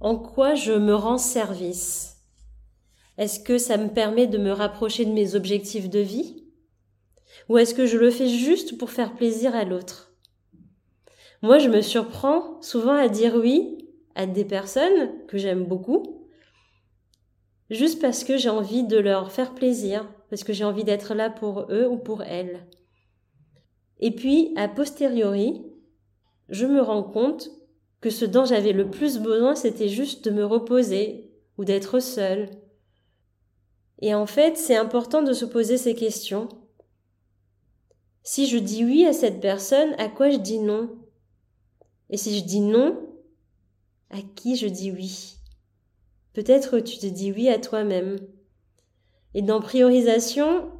En 0.00 0.16
quoi 0.16 0.54
je 0.54 0.72
me 0.72 0.94
rends 0.94 1.18
service? 1.18 2.13
Est-ce 3.16 3.40
que 3.40 3.58
ça 3.58 3.76
me 3.76 3.88
permet 3.88 4.26
de 4.26 4.38
me 4.38 4.50
rapprocher 4.50 5.04
de 5.04 5.12
mes 5.12 5.34
objectifs 5.34 5.88
de 5.88 6.00
vie? 6.00 6.44
Ou 7.48 7.58
est-ce 7.58 7.74
que 7.74 7.86
je 7.86 7.98
le 7.98 8.10
fais 8.10 8.28
juste 8.28 8.78
pour 8.78 8.90
faire 8.90 9.14
plaisir 9.14 9.54
à 9.54 9.64
l'autre? 9.64 10.12
Moi, 11.42 11.58
je 11.58 11.68
me 11.68 11.80
surprends 11.80 12.60
souvent 12.62 12.94
à 12.94 13.08
dire 13.08 13.36
oui 13.36 13.78
à 14.14 14.26
des 14.26 14.44
personnes 14.44 15.10
que 15.26 15.38
j'aime 15.38 15.64
beaucoup, 15.64 16.28
juste 17.70 18.00
parce 18.00 18.24
que 18.24 18.36
j'ai 18.36 18.48
envie 18.48 18.84
de 18.84 18.98
leur 18.98 19.30
faire 19.30 19.54
plaisir, 19.54 20.08
parce 20.30 20.44
que 20.44 20.52
j'ai 20.52 20.64
envie 20.64 20.84
d'être 20.84 21.14
là 21.14 21.30
pour 21.30 21.66
eux 21.70 21.86
ou 21.86 21.96
pour 21.96 22.22
elles. 22.22 22.66
Et 24.00 24.10
puis, 24.12 24.52
a 24.56 24.68
posteriori, 24.68 25.62
je 26.48 26.66
me 26.66 26.80
rends 26.80 27.02
compte 27.02 27.50
que 28.00 28.10
ce 28.10 28.24
dont 28.24 28.44
j'avais 28.44 28.72
le 28.72 28.90
plus 28.90 29.18
besoin, 29.18 29.54
c'était 29.54 29.88
juste 29.88 30.24
de 30.24 30.30
me 30.30 30.44
reposer 30.44 31.30
ou 31.58 31.64
d'être 31.64 32.00
seule 32.00 32.48
et 34.04 34.14
en 34.14 34.26
fait, 34.26 34.58
c'est 34.58 34.76
important 34.76 35.22
de 35.22 35.32
se 35.32 35.46
poser 35.46 35.78
ces 35.78 35.94
questions. 35.94 36.50
Si 38.22 38.46
je 38.46 38.58
dis 38.58 38.84
oui 38.84 39.06
à 39.06 39.14
cette 39.14 39.40
personne, 39.40 39.94
à 39.96 40.10
quoi 40.10 40.28
je 40.28 40.36
dis 40.36 40.58
non? 40.58 40.90
Et 42.10 42.18
si 42.18 42.38
je 42.38 42.44
dis 42.44 42.60
non, 42.60 42.98
à 44.10 44.18
qui 44.36 44.56
je 44.56 44.66
dis 44.66 44.90
oui? 44.90 45.36
Peut-être 46.34 46.80
tu 46.80 46.98
te 46.98 47.06
dis 47.06 47.32
oui 47.32 47.48
à 47.48 47.58
toi-même. 47.58 48.18
Et 49.32 49.40
dans 49.40 49.62
priorisation, 49.62 50.70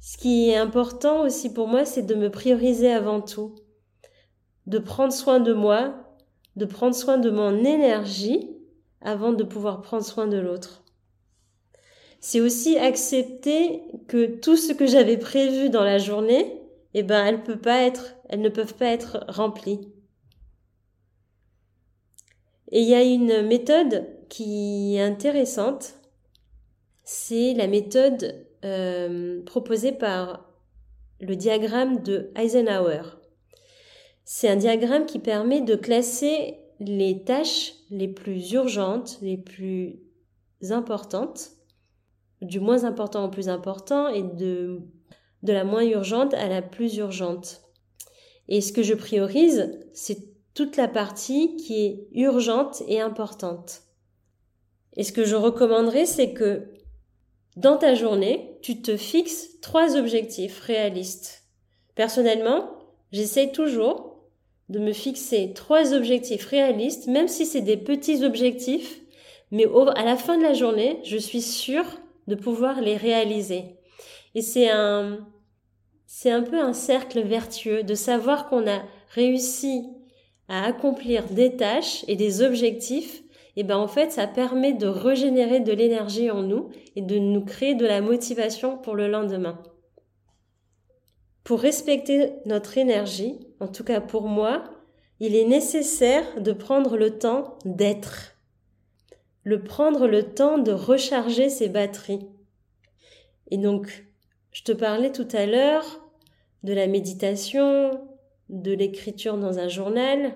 ce 0.00 0.16
qui 0.16 0.48
est 0.48 0.56
important 0.56 1.26
aussi 1.26 1.52
pour 1.52 1.68
moi, 1.68 1.84
c'est 1.84 2.06
de 2.06 2.14
me 2.14 2.30
prioriser 2.30 2.90
avant 2.90 3.20
tout, 3.20 3.54
de 4.66 4.78
prendre 4.78 5.12
soin 5.12 5.40
de 5.40 5.52
moi, 5.52 5.94
de 6.56 6.64
prendre 6.64 6.94
soin 6.94 7.18
de 7.18 7.28
mon 7.28 7.62
énergie 7.66 8.48
avant 9.02 9.34
de 9.34 9.44
pouvoir 9.44 9.82
prendre 9.82 10.06
soin 10.06 10.26
de 10.26 10.38
l'autre 10.38 10.83
c'est 12.24 12.40
aussi 12.40 12.78
accepter 12.78 13.82
que 14.08 14.24
tout 14.24 14.56
ce 14.56 14.72
que 14.72 14.86
j'avais 14.86 15.18
prévu 15.18 15.68
dans 15.68 15.84
la 15.84 15.98
journée, 15.98 16.58
eh 16.94 17.02
ben, 17.02 17.22
elles, 17.22 17.42
peut 17.42 17.58
pas 17.58 17.82
être, 17.82 18.16
elles 18.30 18.40
ne 18.40 18.48
peuvent 18.48 18.76
pas 18.76 18.86
être 18.86 19.26
remplies. 19.28 19.92
Et 22.72 22.80
il 22.80 22.88
y 22.88 22.94
a 22.94 23.02
une 23.02 23.42
méthode 23.42 24.06
qui 24.30 24.96
est 24.96 25.02
intéressante, 25.02 25.96
c'est 27.02 27.52
la 27.52 27.66
méthode 27.66 28.46
euh, 28.64 29.42
proposée 29.44 29.92
par 29.92 30.48
le 31.20 31.36
diagramme 31.36 32.02
de 32.02 32.30
Eisenhower. 32.36 33.02
C'est 34.24 34.48
un 34.48 34.56
diagramme 34.56 35.04
qui 35.04 35.18
permet 35.18 35.60
de 35.60 35.74
classer 35.74 36.56
les 36.80 37.22
tâches 37.22 37.74
les 37.90 38.08
plus 38.08 38.52
urgentes, 38.52 39.18
les 39.20 39.36
plus 39.36 39.98
importantes, 40.70 41.53
du 42.42 42.60
moins 42.60 42.84
important 42.84 43.24
au 43.24 43.28
plus 43.28 43.48
important 43.48 44.08
et 44.08 44.22
de, 44.22 44.80
de 45.42 45.52
la 45.52 45.64
moins 45.64 45.84
urgente 45.84 46.34
à 46.34 46.48
la 46.48 46.62
plus 46.62 46.96
urgente. 46.96 47.62
Et 48.48 48.60
ce 48.60 48.72
que 48.72 48.82
je 48.82 48.94
priorise, 48.94 49.78
c'est 49.92 50.18
toute 50.54 50.76
la 50.76 50.88
partie 50.88 51.56
qui 51.56 51.84
est 51.84 52.08
urgente 52.12 52.82
et 52.86 53.00
importante. 53.00 53.82
Et 54.96 55.02
ce 55.02 55.12
que 55.12 55.24
je 55.24 55.34
recommanderais, 55.34 56.06
c'est 56.06 56.32
que 56.32 56.68
dans 57.56 57.76
ta 57.76 57.94
journée, 57.94 58.58
tu 58.62 58.82
te 58.82 58.96
fixes 58.96 59.60
trois 59.60 59.96
objectifs 59.96 60.60
réalistes. 60.60 61.44
Personnellement, 61.94 62.68
j'essaie 63.12 63.52
toujours 63.52 64.14
de 64.68 64.78
me 64.78 64.92
fixer 64.92 65.52
trois 65.54 65.92
objectifs 65.92 66.46
réalistes, 66.46 67.06
même 67.06 67.28
si 67.28 67.46
c'est 67.46 67.60
des 67.60 67.76
petits 67.76 68.24
objectifs, 68.24 69.00
mais 69.50 69.66
à 69.94 70.04
la 70.04 70.16
fin 70.16 70.38
de 70.38 70.42
la 70.42 70.54
journée, 70.54 71.00
je 71.04 71.16
suis 71.16 71.42
sûre 71.42 71.84
de 72.26 72.34
pouvoir 72.34 72.80
les 72.80 72.96
réaliser. 72.96 73.76
Et 74.34 74.42
c'est 74.42 74.70
un, 74.70 75.18
c'est 76.06 76.30
un 76.30 76.42
peu 76.42 76.60
un 76.60 76.72
cercle 76.72 77.20
vertueux 77.22 77.82
de 77.82 77.94
savoir 77.94 78.48
qu'on 78.48 78.68
a 78.68 78.82
réussi 79.10 79.84
à 80.48 80.64
accomplir 80.64 81.24
des 81.30 81.56
tâches 81.56 82.04
et 82.08 82.16
des 82.16 82.42
objectifs, 82.42 83.22
et 83.56 83.62
ben 83.62 83.76
en 83.76 83.88
fait 83.88 84.12
ça 84.12 84.26
permet 84.26 84.72
de 84.72 84.86
régénérer 84.86 85.60
de 85.60 85.72
l'énergie 85.72 86.30
en 86.30 86.42
nous 86.42 86.70
et 86.96 87.02
de 87.02 87.18
nous 87.18 87.44
créer 87.44 87.74
de 87.74 87.86
la 87.86 88.00
motivation 88.00 88.76
pour 88.76 88.94
le 88.94 89.08
lendemain. 89.08 89.62
Pour 91.44 91.60
respecter 91.60 92.32
notre 92.46 92.78
énergie, 92.78 93.38
en 93.60 93.68
tout 93.68 93.84
cas 93.84 94.00
pour 94.00 94.22
moi, 94.22 94.64
il 95.20 95.36
est 95.36 95.46
nécessaire 95.46 96.40
de 96.40 96.52
prendre 96.52 96.96
le 96.96 97.18
temps 97.18 97.58
d'être 97.64 98.33
le 99.44 99.62
prendre 99.62 100.06
le 100.06 100.34
temps 100.34 100.58
de 100.58 100.72
recharger 100.72 101.48
ses 101.48 101.68
batteries. 101.68 102.26
Et 103.50 103.58
donc, 103.58 104.06
je 104.50 104.62
te 104.62 104.72
parlais 104.72 105.12
tout 105.12 105.28
à 105.32 105.46
l'heure 105.46 106.00
de 106.62 106.72
la 106.72 106.86
méditation, 106.86 108.00
de 108.48 108.72
l'écriture 108.72 109.36
dans 109.36 109.58
un 109.58 109.68
journal, 109.68 110.34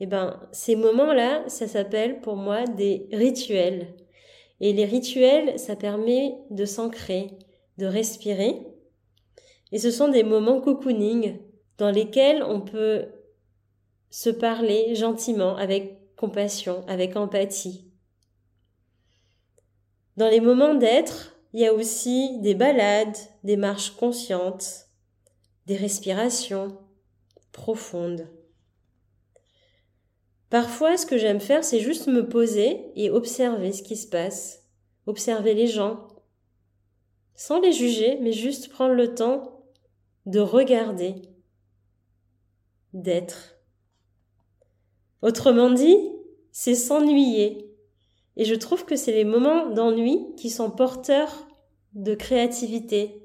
eh 0.00 0.06
ben, 0.06 0.38
ces 0.52 0.76
moments-là, 0.76 1.44
ça 1.48 1.66
s'appelle 1.66 2.20
pour 2.20 2.36
moi 2.36 2.64
des 2.64 3.08
rituels. 3.12 3.94
Et 4.60 4.72
les 4.72 4.84
rituels, 4.84 5.58
ça 5.58 5.74
permet 5.76 6.34
de 6.50 6.64
s'ancrer, 6.64 7.30
de 7.78 7.86
respirer. 7.86 8.62
Et 9.72 9.78
ce 9.78 9.90
sont 9.90 10.08
des 10.08 10.22
moments 10.22 10.60
cocooning 10.60 11.38
dans 11.78 11.90
lesquels 11.90 12.42
on 12.42 12.60
peut 12.60 13.06
se 14.10 14.30
parler 14.30 14.94
gentiment, 14.94 15.56
avec 15.56 15.98
compassion, 16.16 16.84
avec 16.88 17.16
empathie. 17.16 17.85
Dans 20.16 20.28
les 20.28 20.40
moments 20.40 20.74
d'être, 20.74 21.36
il 21.52 21.60
y 21.60 21.66
a 21.66 21.74
aussi 21.74 22.38
des 22.40 22.54
balades, 22.54 23.16
des 23.44 23.56
marches 23.56 23.90
conscientes, 23.96 24.88
des 25.66 25.76
respirations 25.76 26.78
profondes. 27.52 28.28
Parfois, 30.48 30.96
ce 30.96 31.06
que 31.06 31.18
j'aime 31.18 31.40
faire, 31.40 31.64
c'est 31.64 31.80
juste 31.80 32.06
me 32.06 32.28
poser 32.28 32.92
et 32.94 33.10
observer 33.10 33.72
ce 33.72 33.82
qui 33.82 33.96
se 33.96 34.06
passe, 34.06 34.64
observer 35.06 35.54
les 35.54 35.66
gens, 35.66 36.08
sans 37.34 37.60
les 37.60 37.72
juger, 37.72 38.18
mais 38.22 38.32
juste 38.32 38.70
prendre 38.70 38.94
le 38.94 39.14
temps 39.14 39.64
de 40.24 40.40
regarder, 40.40 41.16
d'être. 42.94 43.58
Autrement 45.20 45.70
dit, 45.70 45.96
c'est 46.52 46.74
s'ennuyer. 46.74 47.65
Et 48.36 48.44
je 48.44 48.54
trouve 48.54 48.84
que 48.84 48.96
c'est 48.96 49.12
les 49.12 49.24
moments 49.24 49.70
d'ennui 49.70 50.26
qui 50.36 50.50
sont 50.50 50.70
porteurs 50.70 51.46
de 51.94 52.14
créativité. 52.14 53.22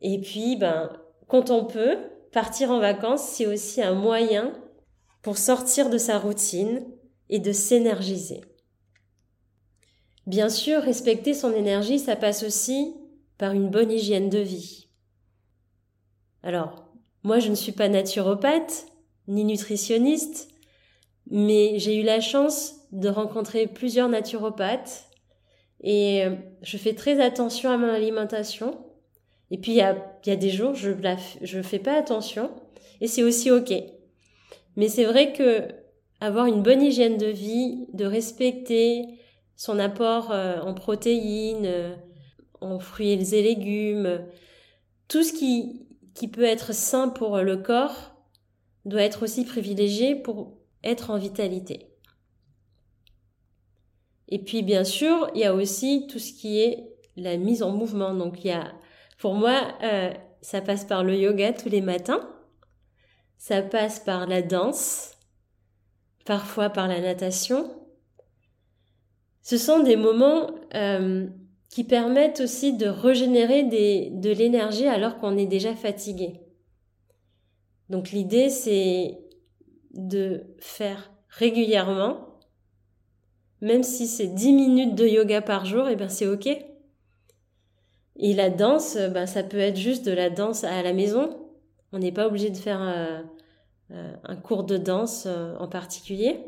Et 0.00 0.20
puis, 0.20 0.56
ben, 0.56 0.90
quand 1.28 1.50
on 1.50 1.64
peut, 1.64 1.96
partir 2.32 2.70
en 2.70 2.78
vacances, 2.78 3.22
c'est 3.22 3.46
aussi 3.46 3.82
un 3.82 3.94
moyen 3.94 4.52
pour 5.22 5.38
sortir 5.38 5.90
de 5.90 5.98
sa 5.98 6.18
routine 6.18 6.84
et 7.28 7.38
de 7.38 7.52
s'énergiser. 7.52 8.40
Bien 10.26 10.48
sûr, 10.48 10.82
respecter 10.82 11.34
son 11.34 11.52
énergie, 11.52 11.98
ça 11.98 12.16
passe 12.16 12.42
aussi 12.42 12.94
par 13.38 13.52
une 13.52 13.70
bonne 13.70 13.90
hygiène 13.90 14.28
de 14.28 14.38
vie. 14.38 14.88
Alors, 16.42 16.86
moi 17.22 17.38
je 17.38 17.48
ne 17.48 17.54
suis 17.54 17.72
pas 17.72 17.88
naturopathe, 17.88 18.86
ni 19.28 19.44
nutritionniste, 19.44 20.49
mais 21.30 21.78
j'ai 21.78 22.00
eu 22.00 22.02
la 22.02 22.20
chance 22.20 22.74
de 22.92 23.08
rencontrer 23.08 23.66
plusieurs 23.66 24.08
naturopathes 24.08 25.08
et 25.82 26.24
euh, 26.24 26.34
je 26.62 26.76
fais 26.76 26.94
très 26.94 27.20
attention 27.20 27.70
à 27.70 27.76
mon 27.76 27.88
alimentation. 27.88 28.84
Et 29.50 29.58
puis 29.58 29.72
il 29.72 29.76
y 29.76 29.80
a, 29.80 30.36
des 30.36 30.50
jours, 30.50 30.74
je 30.74 30.90
ne 30.90 31.62
fais 31.62 31.78
pas 31.78 31.96
attention 31.96 32.50
et 33.00 33.06
c'est 33.06 33.22
aussi 33.22 33.50
ok. 33.50 33.72
Mais 34.76 34.88
c'est 34.88 35.04
vrai 35.04 35.32
que 35.32 35.68
avoir 36.20 36.46
une 36.46 36.62
bonne 36.62 36.82
hygiène 36.82 37.16
de 37.16 37.26
vie, 37.26 37.86
de 37.94 38.04
respecter 38.04 39.02
son 39.56 39.78
apport 39.78 40.30
euh, 40.32 40.60
en 40.60 40.74
protéines, 40.74 41.66
euh, 41.66 41.94
en 42.60 42.78
fruits 42.78 43.12
et 43.12 43.42
légumes, 43.42 44.20
tout 45.08 45.22
ce 45.22 45.32
qui, 45.32 45.86
qui 46.14 46.28
peut 46.28 46.44
être 46.44 46.74
sain 46.74 47.08
pour 47.08 47.38
le 47.38 47.56
corps 47.56 48.14
doit 48.84 49.02
être 49.02 49.22
aussi 49.22 49.44
privilégié 49.44 50.14
pour 50.14 50.59
être 50.84 51.10
en 51.10 51.18
vitalité. 51.18 51.88
Et 54.28 54.38
puis 54.38 54.62
bien 54.62 54.84
sûr, 54.84 55.30
il 55.34 55.40
y 55.40 55.44
a 55.44 55.54
aussi 55.54 56.06
tout 56.08 56.18
ce 56.18 56.32
qui 56.32 56.60
est 56.60 56.86
la 57.16 57.36
mise 57.36 57.62
en 57.62 57.70
mouvement. 57.70 58.14
Donc 58.14 58.44
il 58.44 58.48
y 58.48 58.52
a, 58.52 58.72
pour 59.18 59.34
moi, 59.34 59.76
euh, 59.82 60.12
ça 60.40 60.60
passe 60.60 60.84
par 60.84 61.04
le 61.04 61.16
yoga 61.16 61.52
tous 61.52 61.68
les 61.68 61.80
matins 61.80 62.28
ça 63.40 63.62
passe 63.62 63.98
par 64.00 64.26
la 64.26 64.42
danse, 64.42 65.12
parfois 66.26 66.68
par 66.68 66.88
la 66.88 67.00
natation. 67.00 67.70
Ce 69.42 69.56
sont 69.56 69.82
des 69.82 69.96
moments 69.96 70.50
euh, 70.74 71.26
qui 71.70 71.84
permettent 71.84 72.40
aussi 72.40 72.76
de 72.76 72.86
régénérer 72.86 73.62
de 73.64 74.30
l'énergie 74.30 74.86
alors 74.86 75.18
qu'on 75.18 75.38
est 75.38 75.46
déjà 75.46 75.74
fatigué. 75.74 76.38
Donc 77.88 78.10
l'idée, 78.10 78.50
c'est 78.50 79.18
de 79.94 80.44
faire 80.58 81.12
régulièrement, 81.28 82.38
même 83.60 83.82
si 83.82 84.06
c'est 84.06 84.28
10 84.28 84.52
minutes 84.52 84.94
de 84.94 85.06
yoga 85.06 85.42
par 85.42 85.64
jour, 85.64 85.88
et 85.88 85.92
eh 85.92 85.96
ben 85.96 86.08
c'est 86.08 86.26
ok. 86.26 86.48
Et 88.16 88.34
la 88.34 88.50
danse, 88.50 88.96
ben 88.96 89.26
ça 89.26 89.42
peut 89.42 89.58
être 89.58 89.76
juste 89.76 90.04
de 90.04 90.12
la 90.12 90.30
danse 90.30 90.64
à 90.64 90.82
la 90.82 90.92
maison, 90.92 91.50
on 91.92 91.98
n'est 91.98 92.12
pas 92.12 92.26
obligé 92.26 92.50
de 92.50 92.56
faire 92.56 92.82
euh, 92.82 93.22
euh, 93.92 94.12
un 94.24 94.36
cours 94.36 94.64
de 94.64 94.76
danse 94.76 95.24
euh, 95.26 95.56
en 95.56 95.68
particulier. 95.68 96.40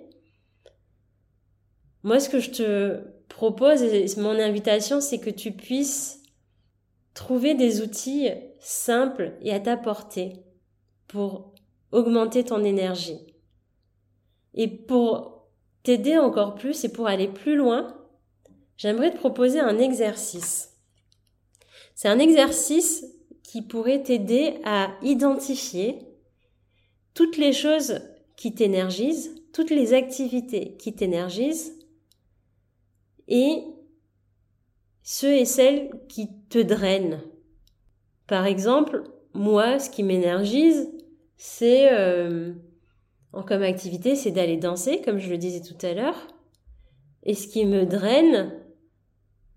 Moi, 2.05 2.21
ce 2.21 2.29
que 2.29 2.41
je 2.41 2.51
te 2.51 3.01
propose, 3.29 3.83
et 3.83 4.07
mon 4.19 4.39
invitation, 4.39 5.01
c'est 5.01 5.19
que 5.19 5.31
tu 5.31 5.53
puisses 5.53 6.23
trouver 7.15 7.55
des 7.55 7.81
outils 7.81 8.29
simples 8.61 9.35
et 9.41 9.53
à 9.53 9.61
ta 9.61 9.77
portée 9.77 10.45
pour 11.07 11.55
augmenter 11.91 12.45
ton 12.45 12.65
énergie. 12.65 13.32
Et 14.55 14.69
pour 14.69 15.49
t'aider 15.83 16.19
encore 16.19 16.55
plus 16.55 16.85
et 16.85 16.93
pour 16.93 17.07
aller 17.07 17.29
plus 17.29 17.57
loin, 17.57 17.97
j'aimerais 18.77 19.11
te 19.11 19.17
proposer 19.17 19.61
un 19.61 19.79
exercice. 19.79 20.77
C'est 21.95 22.09
un 22.09 22.19
exercice 22.19 23.05
qui 23.43 23.63
pourrait 23.63 24.03
t'aider 24.03 24.61
à 24.65 24.91
identifier 25.03 25.99
toutes 27.15 27.37
les 27.37 27.53
choses 27.53 28.01
qui 28.37 28.55
t'énergisent, 28.55 29.35
toutes 29.53 29.71
les 29.71 29.93
activités 29.93 30.77
qui 30.79 30.95
t'énergisent 30.95 31.79
et 33.29 33.65
ceux 35.03 35.35
et 35.35 35.45
celles 35.45 35.91
qui 36.09 36.29
te 36.49 36.59
drainent. 36.59 37.21
Par 38.27 38.47
exemple, 38.47 39.05
moi, 39.35 39.79
ce 39.79 39.91
qui 39.91 40.03
m'énergise, 40.03 40.91
c'est 41.37 41.93
euh, 41.93 42.53
comme 43.41 43.63
activité, 43.63 44.15
c'est 44.15 44.31
d'aller 44.31 44.59
danser, 44.59 45.01
comme 45.01 45.19
je 45.19 45.31
le 45.31 45.39
disais 45.39 45.63
tout 45.63 45.87
à 45.87 45.95
l'heure. 45.95 46.29
Et 47.25 47.35
ce 47.35 47.49
qui 47.49 47.65
me 47.65 47.87
draine, 47.87 48.53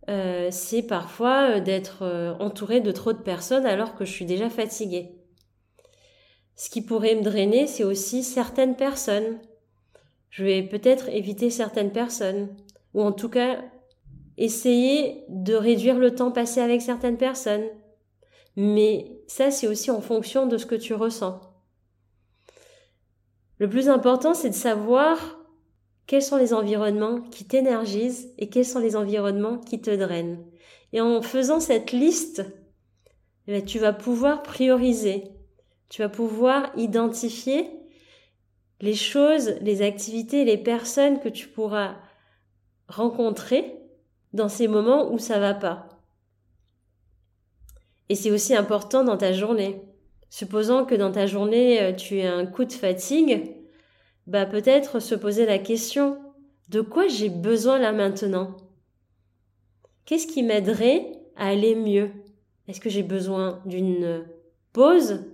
euh, 0.09 0.49
c'est 0.51 0.83
parfois 0.83 1.57
euh, 1.57 1.59
d'être 1.59 2.03
euh, 2.03 2.35
entouré 2.39 2.79
de 2.79 2.91
trop 2.91 3.11
de 3.11 3.21
personnes 3.21 3.65
alors 3.65 3.95
que 3.95 4.05
je 4.05 4.11
suis 4.11 4.25
déjà 4.25 4.49
fatiguée. 4.49 5.15
Ce 6.55 6.69
qui 6.69 6.81
pourrait 6.81 7.15
me 7.15 7.23
drainer, 7.23 7.67
c'est 7.67 7.83
aussi 7.83 8.23
certaines 8.23 8.75
personnes. 8.75 9.39
Je 10.29 10.45
vais 10.45 10.63
peut-être 10.63 11.09
éviter 11.09 11.49
certaines 11.49 11.91
personnes, 11.91 12.55
ou 12.93 13.01
en 13.01 13.11
tout 13.11 13.29
cas 13.29 13.61
essayer 14.37 15.23
de 15.29 15.53
réduire 15.53 15.97
le 15.97 16.13
temps 16.13 16.31
passé 16.31 16.61
avec 16.61 16.81
certaines 16.81 17.17
personnes. 17.17 17.65
Mais 18.55 19.19
ça, 19.27 19.51
c'est 19.51 19.67
aussi 19.67 19.91
en 19.91 20.01
fonction 20.01 20.45
de 20.45 20.57
ce 20.57 20.65
que 20.65 20.75
tu 20.75 20.93
ressens. 20.93 21.41
Le 23.59 23.69
plus 23.69 23.89
important, 23.89 24.33
c'est 24.33 24.49
de 24.49 24.55
savoir 24.55 25.39
quels 26.07 26.21
sont 26.21 26.37
les 26.37 26.53
environnements 26.53 27.21
qui 27.21 27.45
t'énergisent 27.45 28.33
et 28.37 28.49
quels 28.49 28.65
sont 28.65 28.79
les 28.79 28.95
environnements 28.95 29.57
qui 29.57 29.81
te 29.81 29.95
drainent. 29.95 30.43
Et 30.93 31.01
en 31.01 31.21
faisant 31.21 31.59
cette 31.59 31.91
liste, 31.91 32.45
eh 33.47 33.63
tu 33.63 33.79
vas 33.79 33.93
pouvoir 33.93 34.43
prioriser, 34.43 35.31
tu 35.89 36.01
vas 36.01 36.09
pouvoir 36.09 36.71
identifier 36.77 37.69
les 38.81 38.93
choses, 38.93 39.55
les 39.61 39.81
activités, 39.81 40.43
les 40.45 40.57
personnes 40.57 41.19
que 41.19 41.29
tu 41.29 41.47
pourras 41.47 41.95
rencontrer 42.87 43.79
dans 44.33 44.49
ces 44.49 44.67
moments 44.67 45.11
où 45.11 45.17
ça 45.17 45.39
va 45.39 45.53
pas. 45.53 45.87
Et 48.09 48.15
c'est 48.15 48.31
aussi 48.31 48.55
important 48.55 49.03
dans 49.03 49.17
ta 49.17 49.33
journée. 49.33 49.81
Supposons 50.29 50.85
que 50.85 50.95
dans 50.95 51.11
ta 51.11 51.25
journée, 51.27 51.81
euh, 51.81 51.93
tu 51.93 52.21
as 52.21 52.33
un 52.33 52.45
coup 52.45 52.65
de 52.65 52.73
fatigue, 52.73 53.55
bah 54.27 54.45
peut-être 54.45 54.99
se 54.99 55.15
poser 55.15 55.45
la 55.45 55.59
question 55.59 56.17
de 56.69 56.81
quoi 56.81 57.07
j'ai 57.07 57.29
besoin 57.29 57.77
là 57.77 57.91
maintenant? 57.91 58.57
Qu'est-ce 60.05 60.27
qui 60.27 60.43
m'aiderait 60.43 61.11
à 61.35 61.47
aller 61.47 61.75
mieux? 61.75 62.11
Est-ce 62.67 62.81
que 62.81 62.89
j'ai 62.89 63.03
besoin 63.03 63.61
d'une 63.65 64.25
pause, 64.73 65.25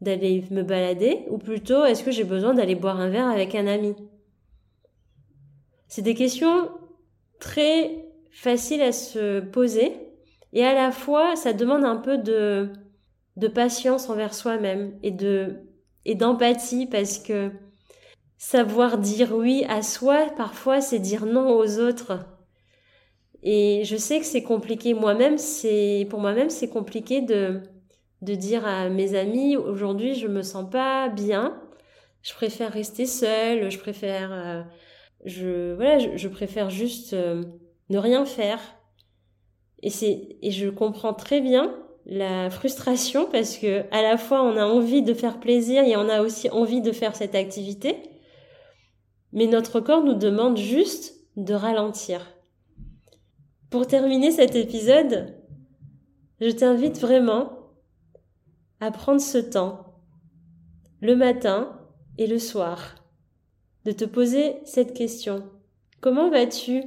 d'aller 0.00 0.44
me 0.50 0.62
balader, 0.62 1.24
ou 1.28 1.38
plutôt 1.38 1.84
est-ce 1.84 2.02
que 2.02 2.10
j'ai 2.10 2.24
besoin 2.24 2.54
d'aller 2.54 2.74
boire 2.74 3.00
un 3.00 3.08
verre 3.08 3.28
avec 3.28 3.54
un 3.54 3.66
ami? 3.66 3.94
C'est 5.88 6.02
des 6.02 6.14
questions 6.14 6.70
très 7.40 8.04
faciles 8.30 8.82
à 8.82 8.92
se 8.92 9.40
poser, 9.40 9.92
et 10.52 10.64
à 10.64 10.74
la 10.74 10.90
fois 10.92 11.36
ça 11.36 11.52
demande 11.52 11.84
un 11.84 11.96
peu 11.96 12.18
de, 12.18 12.70
de 13.36 13.48
patience 13.48 14.08
envers 14.08 14.34
soi-même 14.34 14.98
et 15.02 15.10
de 15.10 15.56
et 16.04 16.14
d'empathie 16.14 16.86
parce 16.86 17.18
que 17.18 17.50
Savoir 18.46 18.98
dire 18.98 19.34
oui 19.34 19.64
à 19.70 19.80
soi, 19.82 20.26
parfois, 20.36 20.82
c'est 20.82 20.98
dire 20.98 21.24
non 21.24 21.56
aux 21.56 21.78
autres. 21.78 22.26
Et 23.42 23.84
je 23.84 23.96
sais 23.96 24.20
que 24.20 24.26
c'est 24.26 24.42
compliqué. 24.42 24.92
Moi-même, 24.92 25.38
c'est, 25.38 26.06
pour 26.10 26.20
moi-même, 26.20 26.50
c'est 26.50 26.68
compliqué 26.68 27.22
de, 27.22 27.62
de 28.20 28.34
dire 28.34 28.66
à 28.66 28.90
mes 28.90 29.14
amis, 29.14 29.56
aujourd'hui, 29.56 30.14
je 30.14 30.26
me 30.28 30.42
sens 30.42 30.68
pas 30.70 31.08
bien. 31.08 31.58
je 32.22 32.34
préfère 32.34 32.72
rester 32.72 33.06
seule, 33.06 33.70
je 33.70 33.78
préfère, 33.78 34.30
euh, 34.32 34.62
je, 35.24 35.74
voilà, 35.74 35.98
je, 35.98 36.28
préfère 36.28 36.68
juste 36.68 37.14
euh, 37.14 37.44
ne 37.88 37.98
rien 37.98 38.26
faire. 38.26 38.60
Et 39.82 39.90
c'est, 39.90 40.36
et 40.42 40.50
je 40.50 40.68
comprends 40.68 41.14
très 41.14 41.40
bien 41.40 41.74
la 42.06 42.50
frustration 42.50 43.26
parce 43.30 43.56
que 43.56 43.84
à 43.90 44.02
la 44.02 44.16
fois 44.16 44.42
on 44.42 44.56
a 44.56 44.64
envie 44.64 45.02
de 45.02 45.14
faire 45.14 45.40
plaisir 45.40 45.84
et 45.84 45.96
on 45.96 46.08
a 46.08 46.20
aussi 46.20 46.50
envie 46.50 46.80
de 46.80 46.92
faire 46.92 47.16
cette 47.16 47.34
activité, 47.34 47.96
mais 49.32 49.46
notre 49.46 49.80
corps 49.80 50.04
nous 50.04 50.14
demande 50.14 50.56
juste 50.56 51.14
de 51.36 51.54
ralentir. 51.54 52.34
Pour 53.70 53.86
terminer 53.86 54.30
cet 54.30 54.54
épisode, 54.54 55.34
je 56.40 56.50
t'invite 56.50 57.00
vraiment 57.00 57.72
à 58.80 58.90
prendre 58.90 59.20
ce 59.20 59.38
temps, 59.38 60.00
le 61.00 61.16
matin, 61.16 61.80
et 62.18 62.26
le 62.26 62.38
soir, 62.38 62.94
de 63.84 63.92
te 63.92 64.04
poser 64.04 64.56
cette 64.64 64.94
question. 64.94 65.50
Comment 66.00 66.30
vas-tu? 66.30 66.84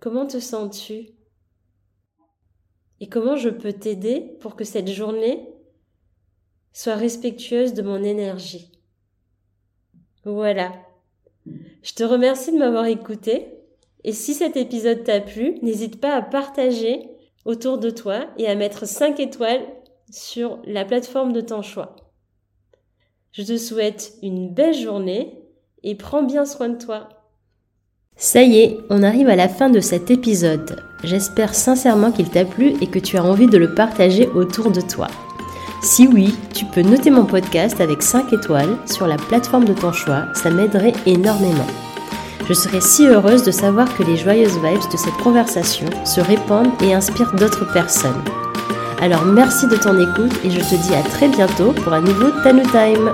Comment 0.00 0.26
te 0.26 0.38
sens-tu? 0.38 1.08
Et 3.02 3.08
comment 3.08 3.34
je 3.34 3.48
peux 3.48 3.72
t'aider 3.72 4.36
pour 4.38 4.54
que 4.54 4.62
cette 4.62 4.88
journée 4.88 5.48
soit 6.72 6.94
respectueuse 6.94 7.74
de 7.74 7.82
mon 7.82 8.00
énergie? 8.00 8.70
Voilà. 10.24 10.72
Je 11.82 11.94
te 11.94 12.04
remercie 12.04 12.52
de 12.52 12.58
m'avoir 12.58 12.86
écouté. 12.86 13.48
Et 14.04 14.12
si 14.12 14.34
cet 14.34 14.56
épisode 14.56 15.02
t'a 15.02 15.20
plu, 15.20 15.58
n'hésite 15.62 16.00
pas 16.00 16.14
à 16.14 16.22
partager 16.22 17.08
autour 17.44 17.78
de 17.78 17.90
toi 17.90 18.28
et 18.38 18.46
à 18.46 18.54
mettre 18.54 18.86
5 18.86 19.18
étoiles 19.18 19.66
sur 20.12 20.60
la 20.64 20.84
plateforme 20.84 21.32
de 21.32 21.40
ton 21.40 21.60
choix. 21.60 21.96
Je 23.32 23.42
te 23.42 23.56
souhaite 23.56 24.12
une 24.22 24.54
belle 24.54 24.74
journée 24.74 25.42
et 25.82 25.96
prends 25.96 26.22
bien 26.22 26.46
soin 26.46 26.68
de 26.68 26.78
toi. 26.78 27.08
Ça 28.14 28.44
y 28.44 28.58
est, 28.58 28.78
on 28.90 29.02
arrive 29.02 29.28
à 29.28 29.34
la 29.34 29.48
fin 29.48 29.70
de 29.70 29.80
cet 29.80 30.12
épisode. 30.12 30.91
J'espère 31.04 31.54
sincèrement 31.54 32.12
qu'il 32.12 32.28
t'a 32.28 32.44
plu 32.44 32.74
et 32.80 32.86
que 32.86 32.98
tu 32.98 33.16
as 33.16 33.24
envie 33.24 33.48
de 33.48 33.58
le 33.58 33.74
partager 33.74 34.28
autour 34.28 34.70
de 34.70 34.80
toi. 34.80 35.08
Si 35.82 36.06
oui, 36.06 36.34
tu 36.54 36.64
peux 36.64 36.82
noter 36.82 37.10
mon 37.10 37.24
podcast 37.24 37.80
avec 37.80 38.02
5 38.02 38.32
étoiles 38.32 38.76
sur 38.86 39.08
la 39.08 39.16
plateforme 39.16 39.64
de 39.64 39.72
ton 39.72 39.92
choix, 39.92 40.26
ça 40.32 40.50
m'aiderait 40.50 40.92
énormément. 41.06 41.66
Je 42.48 42.54
serais 42.54 42.80
si 42.80 43.06
heureuse 43.06 43.42
de 43.42 43.50
savoir 43.50 43.92
que 43.96 44.04
les 44.04 44.16
joyeuses 44.16 44.58
vibes 44.62 44.92
de 44.92 44.96
cette 44.96 45.16
conversation 45.22 45.86
se 46.04 46.20
répandent 46.20 46.70
et 46.82 46.94
inspirent 46.94 47.34
d'autres 47.34 47.70
personnes. 47.72 48.22
Alors 49.00 49.24
merci 49.24 49.66
de 49.66 49.76
ton 49.76 49.98
écoute 50.00 50.38
et 50.44 50.50
je 50.50 50.60
te 50.60 50.76
dis 50.86 50.94
à 50.94 51.02
très 51.02 51.28
bientôt 51.28 51.72
pour 51.72 51.92
un 51.92 52.00
nouveau 52.00 52.30
Tanu 52.44 52.62
Time. 52.62 53.10